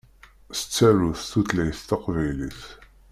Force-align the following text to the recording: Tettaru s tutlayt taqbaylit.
Tettaru 0.57 1.11
s 1.19 1.23
tutlayt 1.31 1.79
taqbaylit. 1.89 2.61